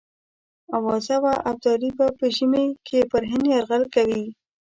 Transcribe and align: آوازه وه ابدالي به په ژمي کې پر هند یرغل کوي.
آوازه 0.77 1.15
وه 1.23 1.33
ابدالي 1.51 1.91
به 1.97 2.07
په 2.19 2.25
ژمي 2.35 2.65
کې 2.87 2.99
پر 3.11 3.23
هند 3.31 3.45
یرغل 3.53 3.83
کوي. 3.95 4.23